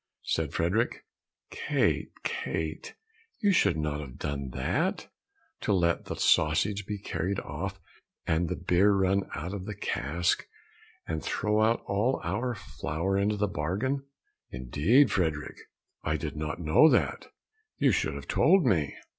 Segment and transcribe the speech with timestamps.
[0.23, 1.05] Said Frederick,
[1.51, 2.95] "Kate, Kate,
[3.39, 5.09] you should not have done that!
[5.59, 7.79] to let the sausage be carried off
[8.25, 10.47] and the beer run out of the cask,
[11.05, 14.03] and throw out all our flour into the bargain!"
[14.49, 15.59] "Indeed, Frederick,
[16.01, 17.27] I did not know that,
[17.77, 18.95] you should have told me."